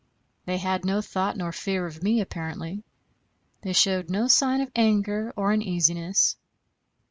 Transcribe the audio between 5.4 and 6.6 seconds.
uneasiness.